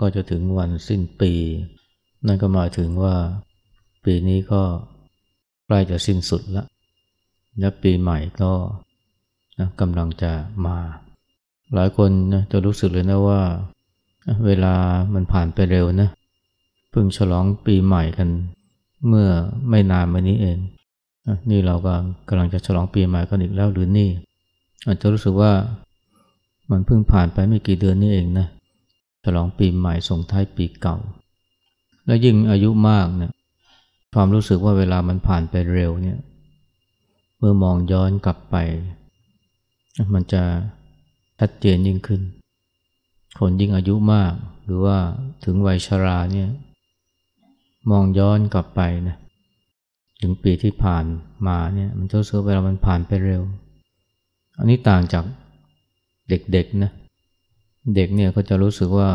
[0.00, 1.32] ก็จะถึงวันสิ้นปี
[2.26, 3.14] นั่นก็หมายถึงว่า
[4.04, 4.62] ปีนี้ก็
[5.66, 6.66] ใกล้จะสิ้นสุดแล้ว
[7.58, 8.52] และปีใหม่ก็
[9.58, 10.32] นะกำลังจะ
[10.66, 10.76] มา
[11.74, 13.40] หลายคนนะจะรู้สึกเลยนะว่า
[14.46, 14.74] เวลา
[15.14, 16.08] มันผ่านไปเร็วนะ
[16.90, 18.28] เพิ่งฉลองปีใหม่กัน
[19.08, 19.28] เมื่อ
[19.70, 20.58] ไม่นานมานี้เอง
[21.50, 21.94] นี่เราก็
[22.28, 24.08] กำลังจะฉลองปีใหม่กันอีกแล้วหรือนี่
[24.86, 25.52] อาจจะรู้สึกว่า
[26.70, 28.46] มันเพิ่งผ่านไปไม่กี่เดือนนี่เองนะ
[29.24, 30.96] ฉลองปีใหม่ส่งท้ายปีเก่า
[32.06, 33.32] แล้วยิ่งอายุมากเนี่ย
[34.14, 36.18] ความรู้สึกว่าเวลามันผ่านไปเร็วเนี่ย
[37.38, 38.56] เมื่อมองย้อนกลับไป
[40.14, 40.42] มันจะ
[41.40, 42.22] ชัดเจนยิ่งขึ้น
[43.38, 44.32] คนยิ่งอายุมาก
[44.64, 44.96] หรือว่า
[45.44, 46.48] ถึงวัยชราเนี่ย
[47.90, 49.16] มองย้อนกลับไปนะ
[50.20, 51.04] ถึงปีที่ผ่าน
[51.46, 53.42] มาเนี่ยมันจะรู้สึกเวลามันผ่านไปเร็ว
[54.58, 55.24] อันนี้ต่างจาก
[56.28, 56.92] เด็กๆนะ
[57.94, 59.10] เด็กเนี่ยก็จะรู้สึกว่า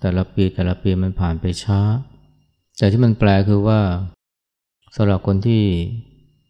[0.00, 1.80] แต่ละปีแต่ละปีมันผ่านไปช้า
[2.78, 3.80] แต่ที่มันแปลคือว่า
[4.96, 5.62] สำหรับคนที่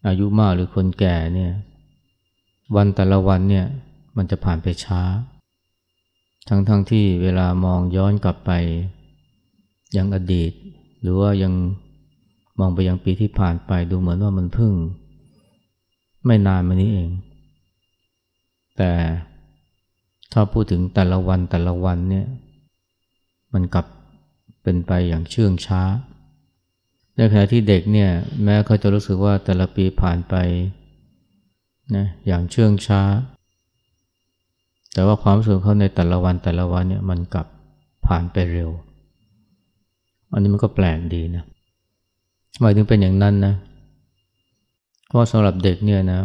[0.07, 1.51] อายุมากหรือคนแก่เนี่ย
[2.75, 3.65] วันแต่ละวันเนี่ย
[4.17, 5.01] มันจะผ่านไปช้า
[6.47, 8.51] ทั้งๆทที่เวลามองย้อนกลับไป
[9.97, 10.51] ยังอดีต
[11.01, 11.53] หรือว่ายัง
[12.59, 14.73] มองไปยังปีที่ผ่านไปดูเหมือนว่ามันพึ่ง
[16.25, 17.09] ไม่นานมานี้เอง
[18.77, 18.91] แต่
[20.33, 22.25] ถ้าพูดถึงแต่ละวันแต่ละวันเนี่ย
[23.53, 23.85] มันกลับ
[24.63, 25.81] เป็นไปอย่างเชื่องช้า
[27.15, 28.11] ในขณะที่เด็กเนี่ย
[28.43, 30.35] แม้เขาจะรู้สึกว่าแต่ละปีผ่านไป
[31.95, 33.01] นะอย่างเชื่องช้า
[34.93, 37.47] แต่ว่าความรู้สึกเขาในแต่ละวันแต่ละวันเนี่ยมันกลับ
[38.07, 38.69] ผ่านไปเร็ว
[40.31, 41.43] อันนี้มันก็แปลกดีนะ
[42.53, 43.53] ทำไมถึงเป็นอย่างนั้นนะ
[45.07, 46.21] เพราะสำหรับเด็กเนี่ยนะ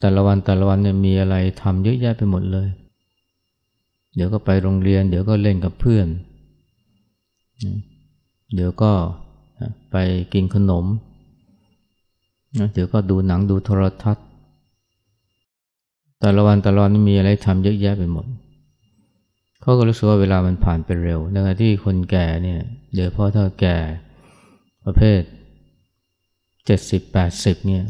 [0.00, 2.68] แต่ละวันแต่ละวันเนี่ยมีอะไรทำเยอะแยะไปหมดเลย
[4.14, 6.08] เดี๋ยวก็ไปโรงเรียน เดี๋ยวก็เล่นกับเพื่อน
[8.54, 8.92] เดี๋ยวก็
[9.90, 9.96] ไป
[10.32, 10.84] กินขนม
[12.74, 14.26] เดี๋ยวก็ดูหนังดูโทรทัศน์
[16.20, 18.26] แต่ละวันแต่ละวันมีอะไรทำเยอะแยะไปหมด
[19.60, 22.60] เขาก็รู้สึกว่าเวลามันผ่านไปเร็วในขณะที่คนแก่เนี่ย
[22.94, 23.76] เดี๋ยวพอถ้าแก่
[24.84, 25.20] ประเภท
[26.66, 27.84] เจ็ดสิบแปดสิบเนี่ย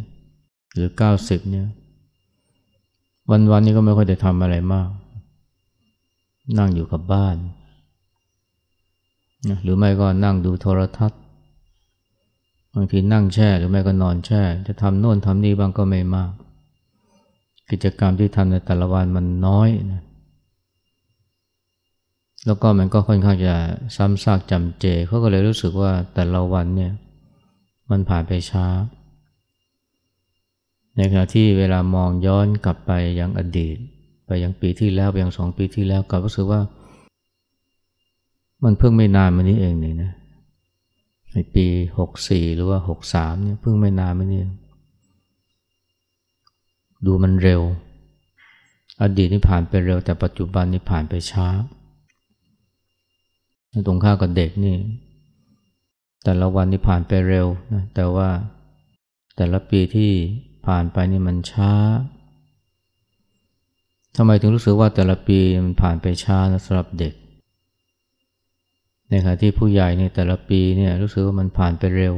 [0.75, 1.67] หรือเก้าสิบเนี่ย
[3.31, 4.89] วันวันนี้ก็ไม่ค่อยได้ทำอะไรมาก
[6.59, 7.37] นั่งอยู่กับบ้าน
[9.63, 11.21] หรือไม่ก็นั่งดูโทรทัศน์
[12.75, 16.33] บางทีนั่งแช่หรือไม่ก็นอนแช่ จะทำโน่นทำนี่บ้างก็ไม่มาก
[17.71, 20.03] กิจกรรมที่ทำในแต่ละวันมันน้อยนะ
[22.47, 23.55] แล้วก็มันก็ค่อนข้างจะ
[23.97, 26.93] ซ้ำซากจำเจเขาก็เลยรู้สึกว่าแต่ละวันเนี่ย
[27.91, 28.67] มันผ่านไปช้า
[30.97, 33.77] ในขณะที่เวลามองย้อนกลับไปยังอดีต
[34.27, 36.61] ไปยังปีที่แล้วไปยังสองปีที่แล้วกลับรู้สึกว่า
[38.65, 40.13] มันเพิ่งไม่นานมานี้เองเลยนะ
[41.33, 41.67] ในปี
[41.99, 44.43] หกสี่หรือว่าหกสามเนี่ยเพิ่งไม่นานมานี้
[47.07, 47.63] ดูมันเร็ว
[49.03, 51.49] อดีตนี่ผ่านไปเร็ว แต่ปัจจุบันนี่ผ่านไปช้า
[53.87, 54.77] ตรงข้ากับเด็กนี่
[56.25, 58.29] แต่ละวันนี่ผ่านไปเร็วนะแต่ว่า
[59.37, 60.13] แต่ละปีที่
[60.67, 61.73] ผ่านไปนี่มันช้า
[64.17, 67.15] ทำไมถึงรู้สึกว่าแต่ละปีมันผ่านไปช้านะสำหรับเด็ก
[69.09, 72.15] ในขณะที่ผู้ใหญ่เนี่ยแต่ละปีเนี่ยรู้สึกว่ามันผ่านไปเร็ว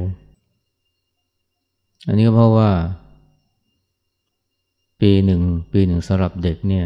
[2.07, 2.69] อันนี้ก็เพราะว่า
[5.01, 5.41] ปีหนึ่ง
[5.73, 6.85] ปีหนึ่งสำหรับเด็กเนี่ย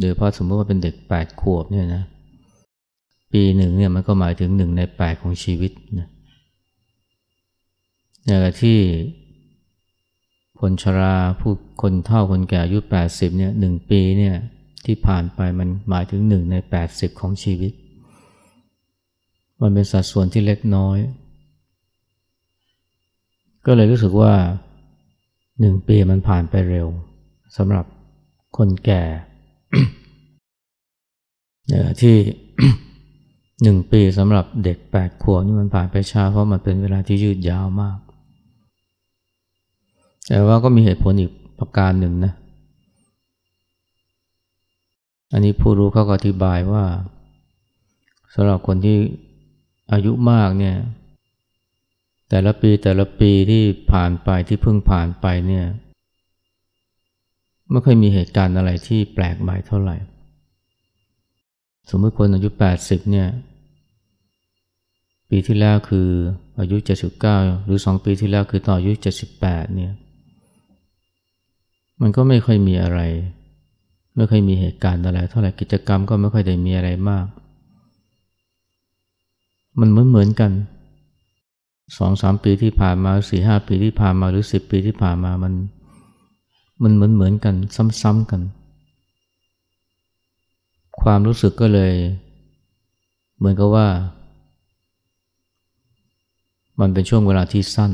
[0.00, 2.02] โดยเพราะสมมติว่าเป็นเด็กแปดขวบเนี่ยนะ
[3.32, 6.08] ปีหนึ่งเนี่ยมันก็หมายถึงหนึ่งในแปดของชีวิตนะ
[8.26, 8.78] อย่างที่
[10.64, 12.78] คนชราผู้คนเฒ่าคนแก่อายุ
[13.08, 14.34] 80เนี่ยหนึ่งปีเนี่ย
[14.84, 16.56] ที่ผ่านไปมันหมายถึงหนึ่งใน
[16.88, 17.72] 80 ของชีวิต
[19.60, 20.98] มันเป็นสัดส่วนที่เล็กน้อย
[23.66, 24.32] ก็เลยรู้สึกว่า
[25.60, 26.88] หนึ่งปีมันผ่านไปเร็ว
[27.56, 27.86] สำหรับ
[28.56, 29.02] คนแก่
[32.02, 32.16] ที่
[33.62, 37.98] หนึ่งปีสำหรับเด็กแปดขวบนี่มันผ่านไปช้าเพราะมันเป็นเวลาที่ยืดยาวมาก
[40.28, 42.32] แต่ว่าก็มีเหตุผลอีกประการหนึ่งนะ
[45.32, 46.84] อันนี้ผู้รู้เขาก็อธิบายว่า
[48.34, 48.98] สำหรับคนที่
[49.92, 50.76] อายุมากเนี่ย
[52.28, 55.66] แต่ละปีแต่ละปีที่ผ่านไปที่เพิ่งผ่านไปเนี่ย
[57.70, 59.96] ไม่ค่อยมีเหตุการณ์อะไรที่แปลกใหม่เท่าไหร่
[61.90, 62.48] สมมติคนอายุ
[62.80, 63.28] 80 เนี่ย
[65.30, 66.08] ปีที่แล้วคือ
[66.60, 66.76] อายุ
[67.22, 68.92] 79 หรือ 2 ปีที่แล้วคือต่ออายุ
[69.34, 69.92] 78 เนี่ย
[72.02, 73.00] มันก็ไม่ค่อยมีอะไร
[74.16, 77.26] ไม่ค่อยมีเหตุการณ์อะไร เท่าไหร่กิจกรรมก็ไม่ค่อยได้มีอะไรมาก
[79.80, 80.52] มันเหมือนเหมือนกัน
[81.96, 85.54] สองสามปีที่ผ่านมาสี่ห้าปีที่ผ่านมาหรือสิบปีที่ผ่านมามัน
[86.82, 87.54] มันเหมือนเหมือนกัน
[88.02, 88.42] ซ้ำๆกัน
[91.00, 91.92] ความรู้สึกก็เลย
[93.36, 93.88] เหมือนกับว่า
[96.80, 97.92] มันเป็นช่วงเวลาที่สั้น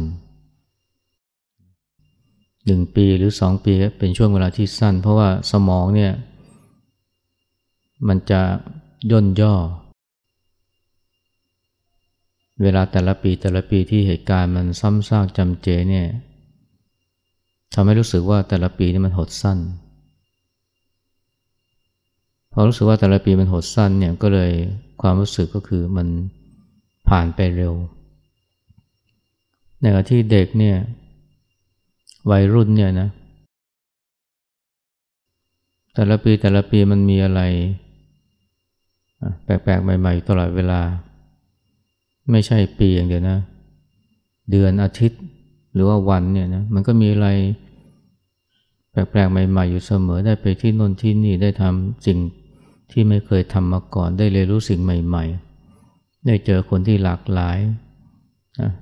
[2.68, 6.12] หนึ่งปีหรือสองปีเป็นช่วงเวลาที่สั้น เพราะว่าสมองเนี่ย
[8.08, 8.40] มันจะ
[9.10, 9.54] ย่นย่อ
[12.62, 16.06] เวลาแต่ละปีแต่ละปีที่เหตุการณ์มันซ้ำซากจำเจเนี่ย
[17.74, 19.58] ทำให้รู้สึกว่าแต่ละปีนี่มันหดสั้น
[22.52, 24.50] พอรู้สึกว่าแต่ละปีมันหดสั้นเนี่ยก็เลย
[25.02, 26.08] ความรู้สึกก็คือมัน
[27.08, 27.74] ผ่านไปเร็ว
[29.80, 30.76] ในขณะที่เด็กเนี่ย
[32.30, 33.08] วัยรุ่นเนี่ยนะ
[35.94, 37.40] แต่ละปีแต่ละปีมันมีอะไร
[39.44, 40.80] แปลกๆ ใหม่ๆตลอดเวลา
[42.30, 43.38] ไม่ใช่ปีอย่างเดียวนะ
[44.50, 45.20] เดือนอาทิตย์
[45.72, 47.28] หรือว่าวันเนี่ยนะมันก็มีอะไร
[48.90, 52.18] แปลกๆ ใหม่ๆ อยู่เสมอได้ไปที่นนที่นี่ได้ทำสิ่ง
[52.92, 55.24] ที่ไม่เคยทำมาก่อนได้เรียนรู้สิ่งใหม่
[55.76, 57.58] ๆ ได้เจอคนที่หลากหลาย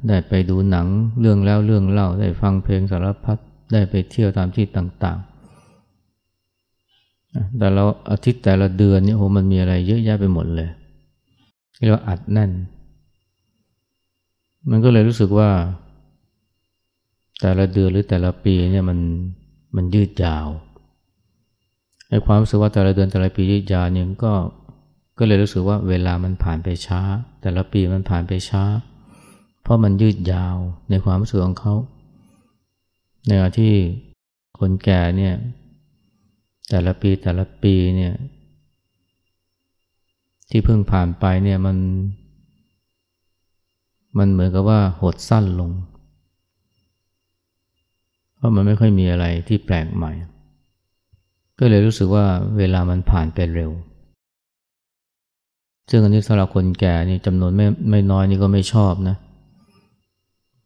[0.09, 0.87] ได้ไปดูหนัง
[1.21, 3.39] เรื่องแล้วเรื่องเล่า ได้ฟังเพลงสารพัด
[3.73, 5.37] ได้ไปเที่ยวตามที่ต่างๆ
[7.59, 10.69] แต่เราอาทิตย์แต่ละเดือนนี่โอ้มันมีอะไรเยอะแยะไปหมดเลย
[11.77, 12.51] ที่เราอัดแน่น
[14.71, 15.51] มันก็เลยรู้สึกว่า
[17.41, 18.99] แต่ละเดือนหรือแต่ละปีเนี่ยมัน
[19.77, 20.47] มันยืดยาว
[22.11, 24.33] ไอ้ความรู้สึกว่าแต่ละเดือนแต่ละปียืดยาวเนี่ยก็
[25.19, 27.01] ก็เลยรู้สึกว่าเวลามันผ่านไปช้า
[27.43, 28.63] แต่ละปีมันผ่านไปช้า
[29.67, 30.57] เพราะมันยืดยาว
[30.91, 31.75] ในความรู้สึกของเขา
[33.27, 33.75] ในขณะที่
[34.59, 35.35] คนแก่เนี่ย
[36.71, 38.15] แต่ละปีแต่ละปีเนี่ย
[40.51, 41.77] ที่เพิ่งผ่านไปเนี่ยมัน
[44.19, 45.71] มันเหมือนกับว่าหดสั้นลง
[48.37, 50.13] เพราะมันไม่ค่อยมีอะไรที่แปลกใหม่
[51.59, 52.25] ก็เลยรู้สึกว่า
[52.59, 53.73] เวลามันผ่านไปเร็ว
[55.91, 59.26] ซึ่งอันนี้สำหรับคนแก่นี่จำนวนไม่ไม่น้อยนี่ก็ไม่ชอบนะเ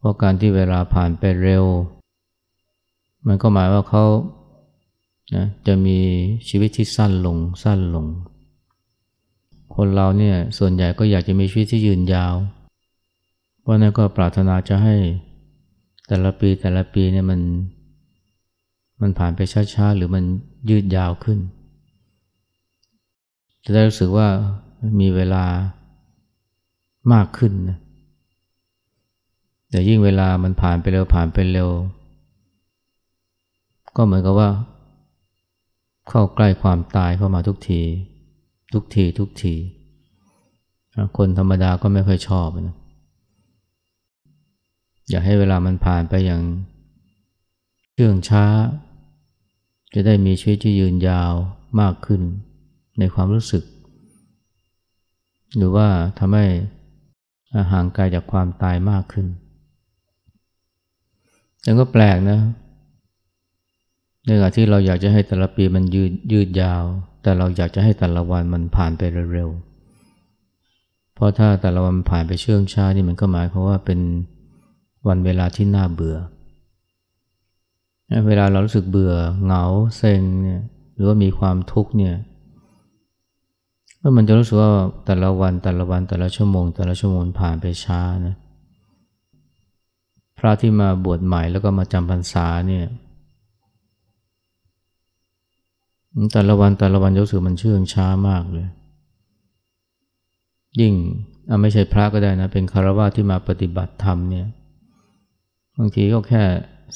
[0.01, 1.65] พราะการที่เวลาผ่านไปเร็ว
[3.27, 4.05] มันก็หมายว่าเขา
[5.35, 5.99] นะจะมี
[6.49, 8.05] ชีวิตที่สั้นลงสั้นลง
[9.75, 12.35] คนเราเนี่ยส่วนใหญ่ก็อยากจะมีชีวิตที่ยืนยาว
[13.61, 14.95] เพราะนั้นก็ปรารถนาจะให้
[16.07, 17.41] แต่ละปีแต่ละปีเนี่ยมัน
[19.01, 19.39] มันผ่านไป
[19.73, 20.23] ช้าๆ หรือมัน
[20.69, 21.39] ยืดยาวขึ้น
[23.63, 24.27] จะได้รู้สึกว่า
[24.99, 25.45] มีเวลา
[27.13, 27.77] มากขึ้นนะ
[29.71, 31.69] แต่ยิ่งเวลามันผ่านไปเร็วผ่านไปเร็ว
[33.95, 34.49] ก็เหมือนกับว่า
[36.09, 37.81] เข้าใกล้ความตายเข้ามาทุกที
[38.73, 39.55] ทุกทีทุกที
[41.17, 42.77] คนธรรมดาก็ไม่ค่อยชอบนะ
[45.09, 46.41] อยากให้เวลามันผ่านไปอย่าง
[47.93, 48.45] เชื่องช้า
[49.93, 51.33] จะได้มีชีวิตที่ยืนยาว
[51.81, 52.21] มากขึ้น
[52.99, 53.63] ในความรู้สึก
[55.55, 55.87] หรือว่า
[56.17, 56.45] ทำให้
[57.71, 59.27] ห่างไกลจากความตายมากขึ้น
[61.61, 62.39] แต่ก็แปลกนะ
[64.25, 66.83] ในขณะที่เราอยากจะให้แต่ละปีมันยืดยืดยาว
[67.21, 69.01] แต่เราอยากจะให้แต่ละวันมันผ่านไป
[69.33, 73.99] เร็วๆ เพราะถ้าแต่ละวันผ่านไปเชื่องช้านี่มันก็หมายความว่าเป็น
[75.07, 76.17] วันเวลาที่น่าเบื่อ
[78.27, 79.13] เวลาเรารู้สึกเบื่อ
[79.43, 79.63] เหงา
[79.97, 80.61] เซ็งเนี่ย
[80.93, 82.15] หรือว่ามีความทุกข์เนี่ย
[83.99, 84.69] เมื่อมันจะรู้สึกว่า
[85.05, 88.35] แต่ละวันแต่ละวันแต่ละชั่วโมง แต่ละชั่วโมงผ่านไปช้านะ
[90.41, 92.85] พระที่มาบวชใหม่แล้วก็มาจำพรรษาเนี่ย
[96.33, 98.67] แต่ละวันแต่ละวันรู้สึกมันเชื่องช้ามากเลย
[100.79, 100.93] ยิ่ง
[101.61, 104.47] ไม่ใช่พระก็ได้นะ เป็นคารวะที่มาปฏิบัติธรรมเนี่ย
[105.77, 106.43] บางทีก็แค่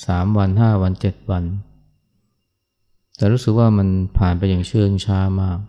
[0.06, 1.44] สามวันห้าวันเจ็ดวัน
[3.18, 3.88] แต่รู้สึกว่ามัน
[4.18, 5.60] ผ่านไปอย่างเชื่องช้ามาก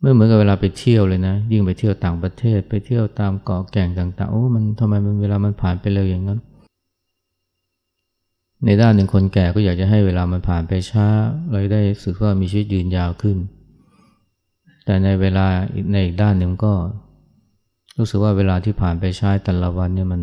[0.00, 6.40] ไม่เหมือนกับเวลาไปเที่ยวเลยนะ ยิ่งไปเที่ยวต่างประเทศไปเที่ยวตามเกาะแก่งต่างๆโอ้มันทำไมมันเวลามันผ่านไปเร็วอย่างนั้น
[8.64, 11.06] ในด้านหนึ่งคนแก่ก็อยากจะให้เวลามันผ่านไปช้า
[11.50, 13.38] เราได้สึกว่ามีชีวิตยืนยาวขึ้น
[14.84, 15.46] แต่ในเวลา
[15.92, 16.72] ในอีกด้านหนึ่งก็
[17.98, 20.22] รู้สึกว่าเวลาที่ผ่านไปช้าแต่ละวันเนี่ยมัน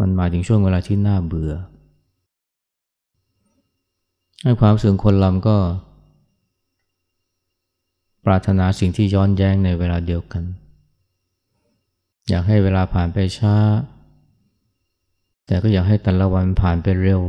[0.00, 1.52] มันหมายถึงช่วงเวลาที่น่าเบื่อ
[4.42, 5.56] ให้ความสึงคนลำก็
[8.24, 10.44] ปรารถนาสิ่งที่ย้อนแย้งในเวลาเดียวกัน
[12.28, 13.54] อยากให้เวลาผ่านไปช้า
[15.46, 17.20] แต่ก็อยากให้แต่ละวันผ่านไปเร็ว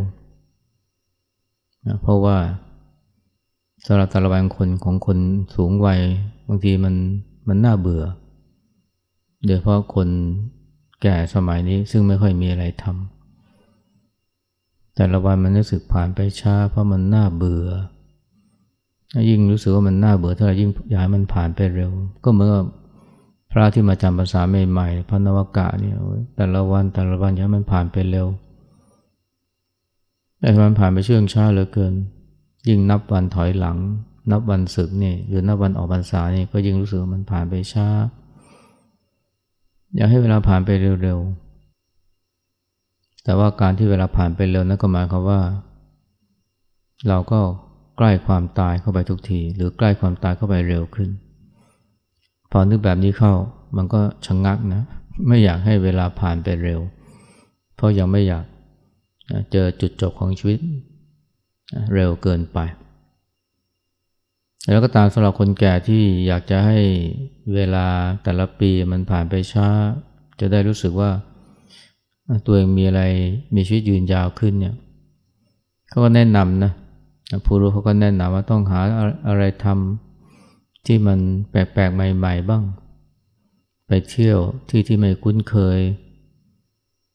[1.85, 2.37] นะเพราะว่า
[3.85, 5.17] สำหรับแต่ละวันคนของคน
[5.55, 6.01] สูงวัย
[6.47, 6.95] บางทีมัน
[7.47, 8.03] มันน่าเบื่อ
[9.45, 10.07] โดยเฉพาะคน
[11.01, 12.95] แก่สมัยนี้ซึ่งไม่ค่อยมีอะไรทำ
[14.95, 17.67] แต่ละวันมันรู้สึกผ่านไปช้า เพราะมันน่าเบื่อ
[19.29, 21.91] ยิ่งรู้สึกว่ามันน่าเบื่อเท่าไหร่ยิ่งอยากให้มันผ่านไปเร็ว
[22.23, 22.65] ก็เหมือนกับ
[23.57, 25.95] ระที่มาจำภาษาใหม่ๆพระนวกะเนี่ย
[26.35, 28.27] แต่ละวันแต่ละวันอยากให้มันผ่านไปเร็ว
[30.39, 31.93] แต่มันผ่านไปเชื่องช้าเหลือเกิน
[32.67, 33.77] ยิ่งนับวันถอยหลัง
[34.31, 37.87] นับวันศึกเนี่ยหรือนับวันออกพรรษาเนี่ยก็ยิ่งรู้สึกมันผ่านไปช้า
[39.95, 40.69] อยากให้เวลาผ่านไป
[41.03, 45.41] เร็วๆแต่ว่าการที่เวลาผ่านไปเร็วนั่นก็หมายความว่า
[47.07, 47.39] เราก็
[47.97, 51.09] ใกล้ความตายเข้าไปทุกที หรือใกล้ความตายเข้าไปเร็วขึ้น
[52.57, 53.33] อนึกแบบนี้เข้า
[53.77, 54.81] มันก็ชะงงักนะ
[55.27, 56.79] ไม่อยากให้เวลาผ่านไปเร็ว
[57.75, 58.45] เพราะยังไม่อยาก
[59.51, 60.59] เจอจุดจบของชีวิต
[61.93, 62.59] เร็วเกินไป
[64.69, 66.79] แล้วก็ตามสำหรับคนแก่ที่อยากจะให้
[67.53, 67.85] เวลา
[68.23, 69.67] แต่ละปีมันผ่านไปช้า
[70.39, 71.11] จะได้รู้สึกว่า
[72.45, 73.01] ตัวเองมีอะไร
[73.55, 74.75] มีชีวิตยืนยาวขึ้นเนี่ย
[75.89, 76.71] เขาก็แนะนำนะ
[77.45, 78.79] ผู้รู้เขาก็แนะนำว่าต้องหา
[79.27, 80.04] อะไรทำ
[80.85, 82.63] ที่มันแปลกๆใหม่ ๆ บ้าง
[83.87, 84.39] ไปเที่ยว
[84.69, 85.79] ที่ที่ไม่คุ้นเคย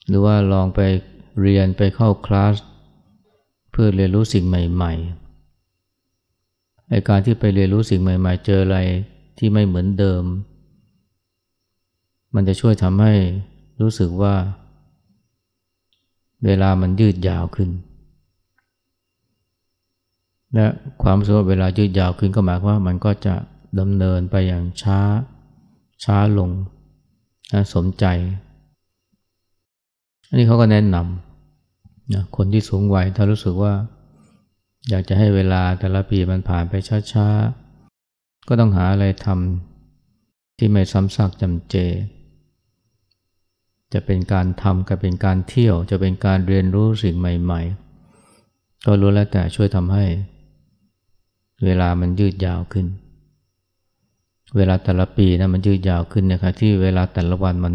[0.07, 0.81] หรือว่าลองไป
[1.41, 2.55] เรียนไปเข้าคลาส
[3.71, 8.79] เพื่อเรียนรู้สิ่งใหม่ๆไอการที่ไปเรียนรู้สิ่งใหม่ ๆ เจออะไร
[9.39, 10.23] ที่ไม่เหมือนเดิม
[12.35, 13.15] มันจะช่วยทำให้
[13.81, 14.35] รู้สึกว่า
[16.45, 17.71] เวลามันยืดยาวขึ้น
[20.55, 20.67] และ
[21.03, 23.35] ความรู้สึกว่าเวลายืดยาวขึ้นก็หมายความว่ามันก็จะ
[23.79, 25.01] ดำเนินไปอย่างช้า
[26.05, 26.51] ช้าลง
[27.53, 28.05] นะสมใจ
[30.29, 33.75] อันนี้เขาก็แนะนำนะคนที่สูงวัยถ้ารู้สึกว่า
[34.89, 36.75] อยากจะให้เวลาแต่ละปีมันผ่านไป
[37.13, 41.77] ช้าๆ ก็ต้องหาอะไรทำที่ไม่ซ้ำซากจำเจ
[43.93, 47.61] จะเป็นการทำก็เป็นการเที่ยว จะเป็นการเรียนรู้สิ่งใหม่
[48.25, 50.05] ๆ ก็รู้แล้วแต่ช่วยทำให้
[51.65, 52.87] เวลามันยืดยาวขึ้น
[54.57, 57.75] เวลาแต่ละปีนะมันยืดยาวขึ้นนะครับที่เวลาแต่ละวันมัน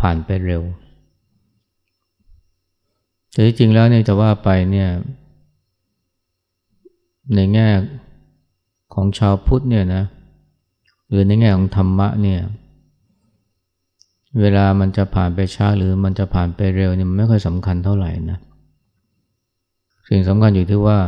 [0.00, 0.62] ผ่านไปเร็ว
[3.32, 4.88] แต่จริงแล้วเนี่ยจะว่าไปเนี่ย
[7.34, 7.68] ในแง่
[8.94, 10.04] ของชาวพุทธเนี่ยนะ
[11.10, 12.40] หรือในแง่ของธรรมะเนี่ย
[14.40, 18.38] เวลามันจะผ่านไปช้าหรือมันจะผ่านไปเร็วเนี่ยมันไม่ค่อยสำคัญเท่าไหร่นะ
[20.08, 20.98] สิ่งสำคัญอยู่ที่ว่า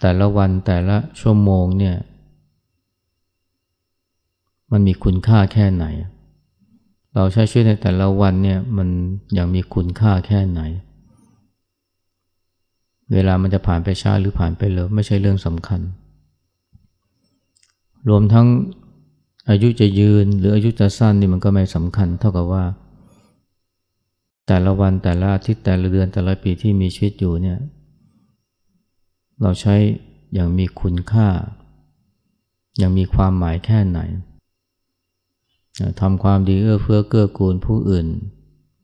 [0.00, 1.96] แต่ละวันแต่ละชั่วโมงเนี่ย
[4.72, 5.84] มันมีคุณค่าแค่ไหน
[7.14, 8.88] เราใช้ชีวิตในแต่ละวันเนี่ยมัน
[9.38, 10.60] ยังมีคุณค่าแค่ไหน
[13.12, 15.80] เวลามันจะผ่านไปช้าหรือผ่านไปเร็วไม่ใช่เรื่องสำคัญ
[18.08, 18.46] รวมทั้ง
[19.50, 22.64] อายุจะยืนหรืออายุจะสั้นนี่มันก็ไม่สำคัญ เท่ากับว่า
[24.46, 27.58] แต่ละวันแต่ละอาทิตย์แต่ละเดือนแต่ละปีที่มีชีวิตอยู่เนี่ย
[29.42, 29.74] เราใช้
[30.34, 31.28] อย่างมีคุณค่า
[32.78, 34.00] อย่างมีความหมายแค่ไหน
[36.00, 38.06] ทำความดีเอื้อเฟื้อเกื้อกูลผู้อื่น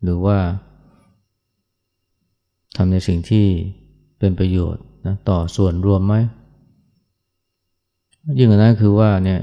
[0.02, 0.38] หรือว่า
[2.76, 3.46] ทำในสิ่งที่
[4.18, 6.14] เป็นประโยชน์นะต่อส่วนรวมไหม
[8.38, 9.40] ยิ่งกว่านั้นคือว่าเนี่ย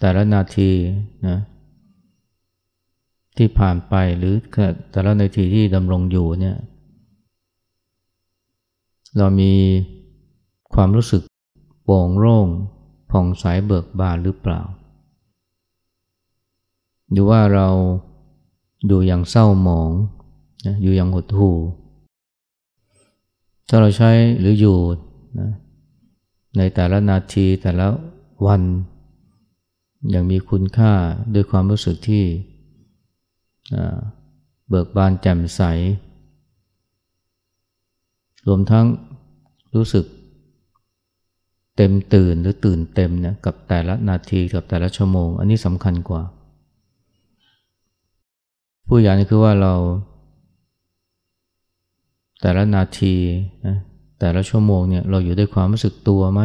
[0.00, 0.70] แต่ละนาที
[1.28, 1.38] นะ
[3.36, 4.34] ที่ผ่านไปหรือ
[4.92, 6.56] แต่ละนาทีที่ดำรงอยู่เนี่ย
[9.18, 9.52] เรามี
[10.74, 11.22] ความรู้สึก
[11.84, 12.46] โปร่งโล่ง
[13.10, 14.60] ผ่องใสเบิกบานหรือเปล่า
[17.14, 17.68] หรือว่าเรา
[18.90, 19.90] ดูอย่างเศร้าหมอง
[20.66, 21.56] นะอยู่อย่างหดหู่
[23.68, 24.78] ถ้าเราใช้หรืออยู่
[25.40, 25.50] นะ
[26.56, 27.86] ในแต่ละนาทีแต่ละ
[28.46, 28.62] วัน
[30.10, 30.92] อย่างมีคุณค่า
[31.34, 32.24] ด้วยความรู้สึกที่
[34.68, 35.60] เบิกบานแจ่มใส
[38.46, 38.86] รวมทั้ง
[39.74, 40.04] รู้สึก
[41.76, 46.22] เต็มตื่นหรือตื่นเต็มเนี่ยกับแต่ละนาทีกับแต่ละชั่วโมง อันนี้สำคัญกว่า
[48.86, 49.74] ผู้อย่างนี้คือว่าเรา
[52.40, 53.14] แต่ละนาที
[53.66, 53.76] นะ
[54.18, 56.40] แต่ละชั่วโมงเนี่ยเราอยู่ด้วยความรู้สึกตัวไหม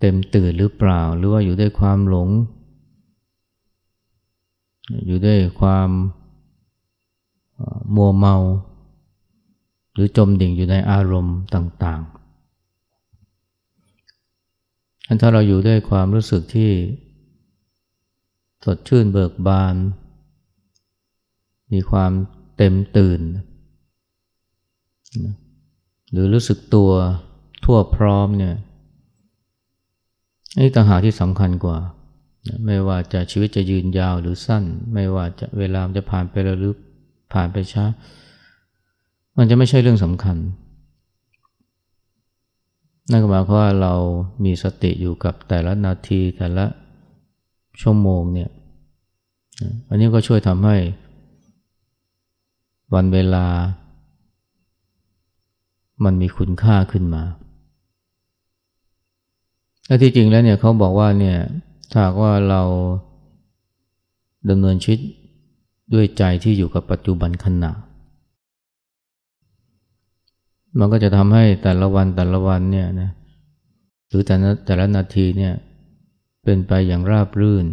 [0.00, 2.28] เต็มตื่นหรือเปล่า หรือว่าอยู่ด้วยความหลง
[5.06, 5.88] อยู่ด้วยความ
[7.94, 8.36] มัวเมา
[9.94, 16.70] หรือจมดิ่งอยู่ในอารมณ์ต่างๆันถ้าเราอยู่ด้วยความรู้สึกที่
[18.64, 19.74] สดชื่นเบิกบาน
[21.72, 22.12] มีความ
[22.56, 23.20] เต็มตื่น
[26.10, 26.90] หรือรู้สึกตัว
[27.64, 28.54] ทั่วพร้อมเนี่ย
[30.58, 31.78] นี่ต่างหากที่สำคัญกว่า
[32.66, 34.64] ไม่ว่าจะชีวิตจะยืนยาวหรือสั้น
[34.94, 36.74] ไม่ว่าจะเวลาจะผ่านไปเร็วหรือ
[37.32, 37.84] ผ่านไปช้า
[39.36, 40.36] มันจะไม่ใช่เรื่องสำคัญ
[43.10, 43.94] นั่นก็หมายความว่าเรา
[44.44, 46.66] มีสติอยู่กับแต่ละนาทีแต่ละ
[47.80, 48.50] ชั่วโมงเนี่ย
[49.88, 50.76] อันนี้ก็ช่วยทำให้
[52.94, 53.46] วันเวลา
[56.04, 57.22] มันมีคุณค่าขึ้นมา
[59.86, 61.38] และที่จริงแล้วเนี่ยเขาบอกว่าเนี่ย
[61.92, 62.62] ถ้าว่าเรา
[64.50, 65.00] ดำเนินชีวิต
[65.94, 67.72] ด้วยใจที่อยู่กับปัจจุบันขณะ
[70.78, 73.10] มันก็จะทำให้แต่ละวันแต่ละวันเนี่ยนะ
[74.08, 75.54] หรือแต่ละแต่ละนาทีเนี่ย
[76.44, 77.66] เป็นไปอย่างราบรื่น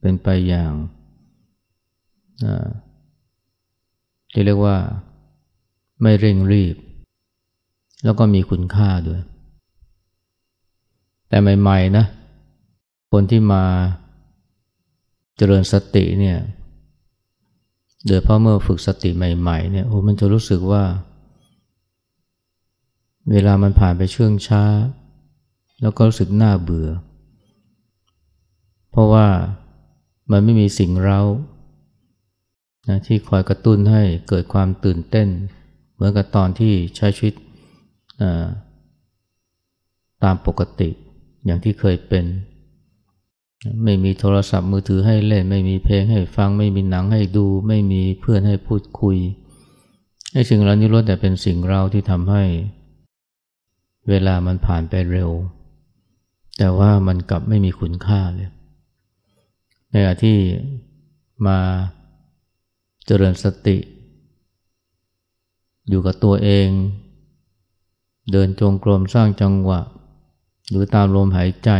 [0.00, 0.72] เป็นไปอย่าง
[4.32, 4.76] ที่เรียกว่า
[6.00, 6.76] ไม่เร่งรีบ
[8.04, 9.20] แล้วก็มีคุณค่าด้วย
[11.28, 12.04] แต่ใหม่ๆนะ
[13.12, 13.64] คนที่มา
[15.36, 16.38] เจริญสติเนี่ย
[18.06, 20.82] โดยเพราะเมื่อฝึกสติใหม่ๆเนี่ยโอ้มันจะรู้สึกว่า
[23.30, 24.64] เวลามันผ่านไปเชื่องช้า
[25.80, 26.88] แล้วก็รู้สึกน่าเบื่อ
[28.90, 29.26] เพราะว่า
[30.30, 31.20] มันไม่มีสิ่งเร้า
[32.88, 35.28] นะที่คอยกระตุ้นให้เกิดความตื่นเต้น
[35.94, 37.34] เหมือนกับตอนที่ใช้ชีวิต
[40.24, 40.90] ตามปกติ
[41.44, 42.24] อย่างที่เคยเป็น
[43.84, 49.16] ไม่มีโทรศัพท์มือถือให้เล่น ไม่มีเพลงให้ฟัง ไม่มีหนังให้ดู ไม่มีเพื่อนให้พูดคุย
[50.32, 52.44] ไอ้สิ่งเหล่านี้ล้วนแต่เป็นสิ่งเราที่ทำให้
[54.08, 55.30] เวลามันผ่านไปเร็ว
[56.58, 58.50] แต่ว่ามันกลับไม่มีคุณค่าเลย
[59.90, 60.36] ในขณะที่
[61.46, 61.58] มา
[63.10, 63.76] เจริญสติ
[65.88, 66.68] อยู่กับตัวเอง
[68.32, 69.80] เดินจงกรมสร้างจังหวะ
[70.68, 71.70] หรือตามลมหายใจ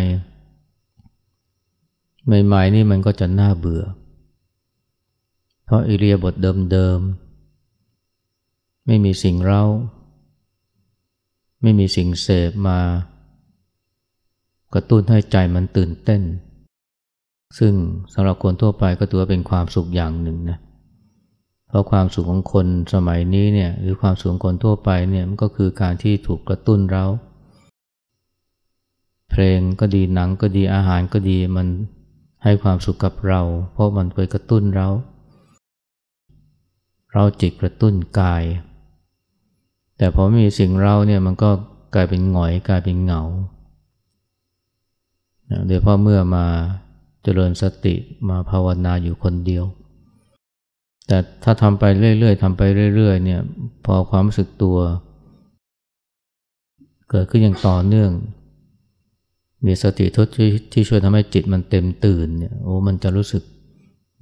[2.44, 3.84] ใหม่ๆนี่มันก็จะน่าเบื่อ
[5.64, 6.34] เพราะอิเลียบท
[6.72, 9.64] เดิมๆ ไม่มีสิ่งเร้า
[11.62, 12.80] ไม่มีสิ่งเสพมา
[14.74, 16.22] กระตุ้นให้ใจมันตื่นเต้น
[17.58, 17.74] ซึ่ง
[18.14, 20.58] สำหรับคนทั่วไปก็ถือว่าเป็นความสุขอย่างหนึ่งนะ
[21.68, 27.04] เพราะความสุขของคนสมัยนี้เนี่ยหรือความสุขของคนทั่วไปเนี่ยมันก็คือการที่ถูกกระตุ้นเรา
[29.30, 31.66] เพลงก็ดีหนังก็ดีอาหารก็ดีมัน
[32.44, 33.40] ให้ความสุขกับเรา
[33.72, 34.88] เพราะมันไปกระตุ้นเรา
[37.12, 38.44] เราจิตกระตุ้นกาย
[39.98, 41.50] แต่พอม่มีสิ่งเราเนี่ยมันก็
[41.94, 43.22] กลายเป็นหงอยกลายเป็นเหงา
[45.66, 46.46] โดยเพราะเมื่อมา
[47.22, 47.94] เจริญสติ
[48.28, 49.64] มาภาวนาอยู่คนเดียว
[51.08, 52.62] แต่ถ้าทำไปเรื่อยๆทำไป
[52.94, 53.40] เรื่อยๆเนี่ย
[53.84, 54.78] พอความรู้สึกตัว
[57.10, 58.10] เกิดขึ้นอย่างต่อเนื่อง
[59.66, 63.42] มีสติทดที่ที่ช่วยทำให้จิตมันเต็มตื่นเนี่ยโอ้มันจะรู้สึก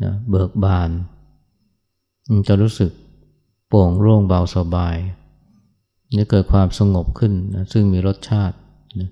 [0.04, 0.90] นะเบิกบาน
[2.32, 2.90] มันจะรู้สึก
[3.68, 4.96] โปร่งโล่งเบาสบาย
[6.16, 8.56] นี่เกิดความสงบขึ้นนะซึ่งมีรสชาติ
[9.00, 9.10] นะ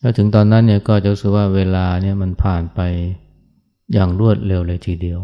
[0.00, 2.80] แล้วถึงตอนนั้นเนี่ยก็จะรู้สึกว่าเวลาเนี่ยมันผ่านไป
[3.92, 5.20] อย่างรวดเร็วเลยทีเดียว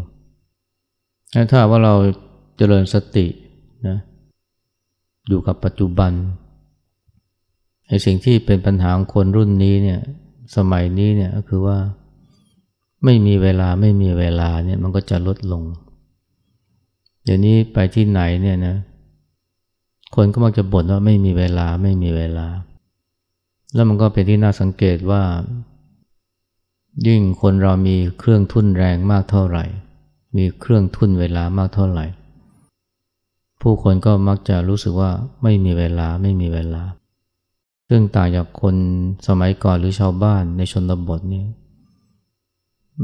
[1.33, 1.93] ถ้าว่าเรา
[2.57, 3.27] เจริญสติ
[3.87, 3.97] นะ
[5.27, 6.11] อยู่กับปัจจุบัน
[7.87, 9.99] ไอ้สิ่งที่เป็นปัญหาของคนรุ่นนี้เนี่ย
[10.55, 11.77] สมัยนี้เนี่ยก็คือว่า
[13.03, 15.63] ไม่มีเวลาไม่มีเวลาเนี่ยมันก็จะลดลง
[17.23, 18.75] เดี๋ยวนี้ไปที่ไหนเนี่ยนะ
[20.15, 22.47] คนก็มักจะบ่นว่าไม่มีเวลาไม่มีเวลา
[23.73, 25.21] แล้วมันก็เป็นที่น่าสังเกตว่า
[27.07, 29.65] ยิ่งคนเรามีเครื่องทุ่นแรงมากเท่าไหร่
[30.37, 32.05] มีเครื่องทุ่นเวลามากเท่าไหร่
[33.61, 35.11] ผู้คนก็มักจะรู้สึกว่า
[35.43, 36.83] ไม่มีเวลาไม่มีเวลา
[37.89, 38.75] ซึ่งต่างจากคน
[39.27, 41.45] สมัยก่อนหรือชาวบ้านในชนบทนี่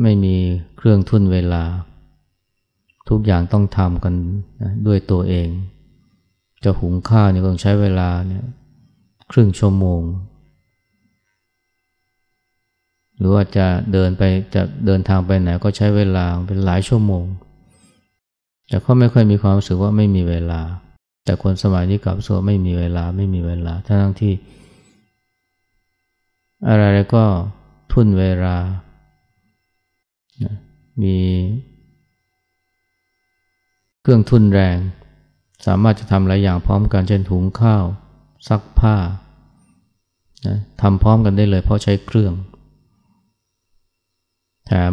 [0.02, 0.36] ไม่มี
[0.78, 1.64] เครื่องทุ่นเวลา
[3.10, 4.14] ทุกอย่างต้องทำกัน
[4.62, 5.48] นะด้วยตัวเอง
[6.64, 8.44] จะหุงข้าวเนี่ยต้องใช้เวลาเนี่ย
[9.32, 10.02] ครึ่งชั่วโมง
[13.18, 14.24] หรือว่าจะเดินไป
[14.56, 17.26] จะเดินทางไปไหนก็ใช้เวลาเป็นหลายชั่วโมง
[18.68, 20.62] แต่เขาไม่ค่อยมีความรู้สึกว่าไม่มีเวลา
[21.26, 24.34] แต่คนสมัยนี้กลับโซไม่มีเวลาไม่มีเวลาทั้งที่
[26.68, 27.24] อะไรก็
[27.92, 28.58] ทุ่นเวลา
[31.02, 31.18] มี
[34.02, 34.78] เครื่องทุ่นแรง
[35.66, 37.84] สามารถจะทำหลายอย่างพร้อมกันเช่นถุงข้าว
[38.48, 38.96] ซักผ้า
[40.82, 42.34] ทำพร้อมกันได้เลยเพราะใช้เครื่อง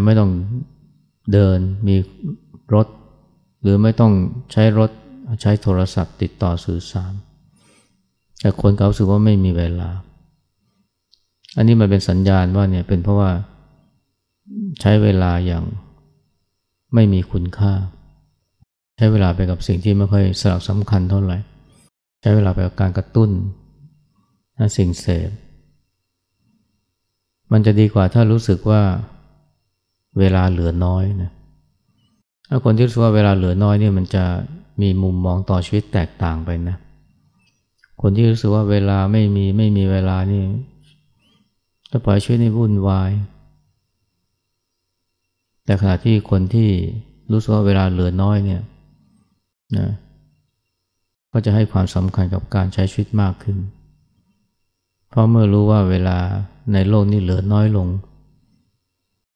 [0.05, 0.31] ไม่ต้อง
[1.33, 1.97] เดินมี
[2.75, 2.87] รถ
[3.61, 4.13] หรือไม่ต้อง
[4.53, 4.91] ใช้รถ
[5.41, 7.13] ใช้โทรศัพท์ติดต่อสื่อสาร
[8.41, 9.91] แต่คนเขาสึกว่าไม่มีเวลา
[11.57, 13.31] อันนี้มันเป็นสัญญาณว่าเนี่ยเป็นเพราะว่า
[14.81, 15.65] ใช้เวลาอย่าง
[16.95, 17.73] ไม่มีคุณค่า
[18.97, 21.39] ใช้เวลาไปกับสิ่งที่ไม่ค่อยสลักสำคัญเท่าไหร่
[22.21, 23.31] ใช้เวลาไปกับการกระตุ้น
[24.77, 25.31] สิ่งเสพ
[27.53, 28.83] มันจะดีกว่าถ้ารู้สึกว่า
[30.19, 31.31] เวลาเหลือน้อยนะ
[32.49, 34.25] ถ้าคนที่รู้สึกว่าเวลาเหลือน้อยเนี่ยมันจะ
[34.83, 36.77] มีมุมมองต่อชีวิตแตกต่างไปนะ
[38.03, 40.43] คนที่รู้สึกว่าเวลาไม่มีไม่มีเวลานี่
[41.91, 43.11] จะปล่อยชีวิตในวุ่นวาย
[45.65, 46.69] แต่ขณะที่คนที่
[47.33, 48.63] รู้สึกว่าเวลาเหลือน้อยเนี่ย
[49.77, 49.89] นะ
[51.33, 53.57] ก็จะให้ความสำคัญกับการใช้ชีวิตมากขึ้น
[55.09, 56.19] เพราะเมื่อรู้ว่าเวลา
[56.73, 57.89] ในโลกนี้เหลือน้อยลง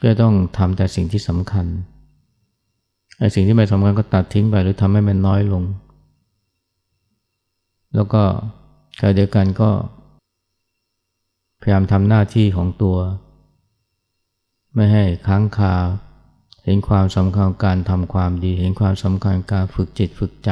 [0.02, 1.66] ก็ต้องทำแต่สิ่งที่สำคัญ
[3.18, 5.62] ไอ้สิ่งที่ไม่สำคัญก็ตัดทิ้งไปหรือทำให้มันน้อยลง
[7.94, 8.22] แล้วก็
[8.98, 9.70] ขณะเดียวกันก็
[11.60, 12.96] พยายามทำหน้าที่ของตัว
[14.74, 15.74] ไม่ให้ค้างคา
[16.64, 20.50] เห็นความสำคัญการทำความดี เห็นความสำคัญการฝึกจิตฝึกใจ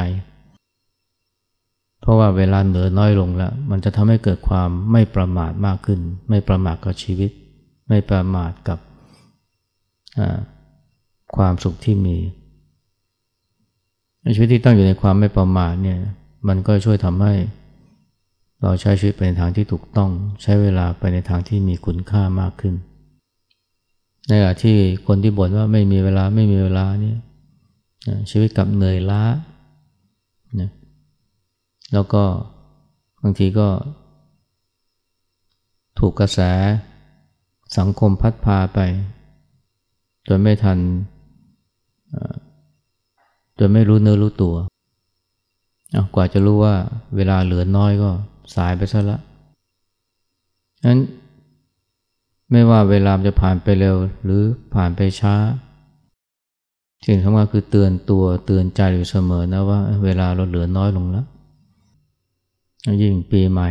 [2.01, 7.31] เพราะว่าเวลาเหลือน้อยลงแล้ว มันจะทำให้เกิดความไม่ประมาทมากขึ้น ไม่ประมาทกับชีวิต
[7.89, 8.79] ไม่ประมาทกับ
[11.35, 12.17] ความสุขที่มี
[14.35, 15.99] ชีวิตที่ตั้งอยู่ในความไม่ประมาทเนี่ย
[16.47, 17.33] มันก็ช่วยทำให้
[18.61, 20.09] เราใช้ชีวิตไปในทางที่ถูกต้อง
[20.41, 22.75] ใช้เวลาไปในทางที่มีคุณค่ามากขึ้น
[24.27, 27.17] ในขณะที่คนที่บ่นว่าไม่มีเวลาไม่มีเวลาเนี่ย
[28.31, 29.23] ชีวิตกับเหนื่อยล้า
[30.59, 30.71] นะ
[31.93, 32.23] แล้วก็
[33.23, 33.67] บางทีก็
[35.99, 36.39] ถูกกระแส
[37.77, 38.79] สังคมพัดพาไป
[40.27, 40.77] จนไม่ทัน
[43.59, 44.55] จนไม่รู้เนื้อรู้ตัว
[46.15, 46.75] กว่าจะรู้ว่า
[47.15, 48.09] เวลาเหลือน้อยก็
[48.55, 49.19] สายไปซะละ
[50.85, 50.99] นั้น
[52.51, 54.41] ไม่ว่าเวลาจะผ่านไปเร็วหรือ
[54.73, 55.35] ผ่านไปช้า
[57.05, 61.25] สิ่งสำคัญคือเตือนตัวเตือนใจอยู่เสมอนะว่า เวลาเราเหลือน้อยลงแล้ว
[63.01, 63.69] ยิ่งปีใหม่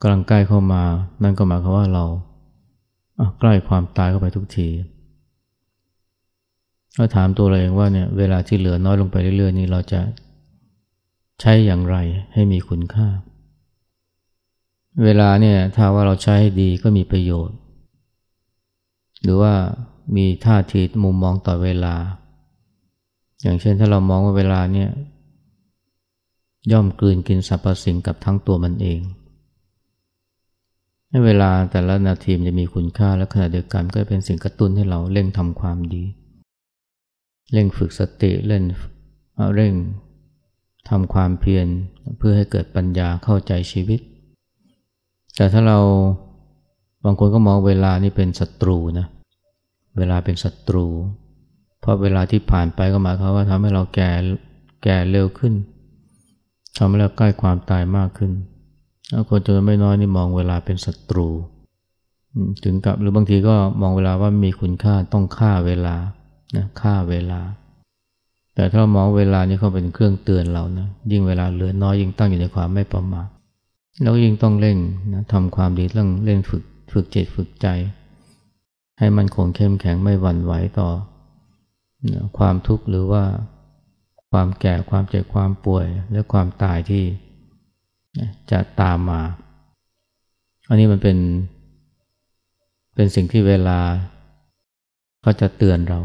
[0.00, 0.82] กำลังใกล้เข้ามา
[1.22, 2.04] นั่นก็หมายความว่าเรา
[3.38, 4.68] ใกล้ความตายเข้าไปทุกที
[6.98, 10.00] ก็ถามตัวเราเองว่าเนี่ยเวลาที่เหลือน้อยลงไปเรื่อยๆ นี้เราจะ
[11.40, 11.96] ใช้อย่างไร
[12.32, 13.08] ให้มีคุณค่า
[15.04, 17.56] เวลาเนี่ยถ้าว่าเราใช้ให้ดีก็มีประโยชน์
[19.22, 19.54] หรือว่า
[20.16, 21.94] มีท่าทีมุมมองต่อเวลา
[23.42, 24.90] อย่างเช่นถ้าเรามองว่าเวลาเนี่ย
[26.72, 29.00] ย่อมกลืนกินสรรพสิ่งกับทั้งตัวมันเอง
[31.24, 36.04] เวลาแต่ละนาทีมจะมีคุณค่าและขณะเดียวกันก็เป็นสิ่งกระตุ้นให้เราเร่งทำความดี
[37.52, 38.64] เร่งฝึกสติเล่น
[39.54, 39.74] เร่ง
[40.88, 41.66] ทำความเพียร
[42.18, 44.00] เพื่อให้เกิดปัญญาเข้าใจชีวิต
[45.36, 45.78] แต่ถ้าเรา
[47.04, 49.06] บางคนก็มองเวลานี่เป็นศัตรูนะ
[49.98, 50.86] เวลาเป็นศัตรู
[51.80, 54.10] เพราะเวลาที่ผ่านไปก็หมายความว่าทำให้เราแก่
[54.84, 55.54] แก่เร็วขึ้น
[56.76, 58.32] ทำให้เราใกล้ความตายมากขึ้น
[59.28, 61.28] คนจำนวนไม่น้อยนี่มองเวลาเป็นศัตรู
[62.64, 65.96] ถึงกับหรือบางทีก็มองเวลาว่ามีคุณค่าต้องฆ่าเวลา
[66.56, 67.40] นะค่าเวลา
[68.54, 73.28] แต่ถ้ามองเวลานี้เขาเป็นเครื่องเตือนเรานะยิ่งเวลาเหลือน้อยยิ่งตั้งอยู่ในความไม่ประมาท
[74.02, 74.78] แล้วยิ่งต้องเร่ง
[75.12, 77.66] นะทำความดีเรื่องเล่นฝึกฝึกจิตฝึกใจ
[78.98, 80.88] ให้มันคงเข้มแข็งไม่หวั่นไหวต่อ
[82.12, 83.24] นะความทุกข์หรือว่า
[84.30, 87.04] ความแก่ความเจ็บความป่วยและความตายที่
[88.50, 89.22] จะตามมา
[90.68, 91.18] อันนี้มันเป็น
[92.94, 93.78] เป็นสิ่งที่เวลา
[95.22, 96.00] เขาจะเตือนเรา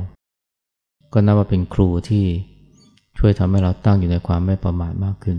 [1.13, 2.25] ก็นับว่าเป็นครูที่
[3.17, 5.37] ช่วยทำให้เราตั้งอยู่ในความไม่ประมาทมากขึ้น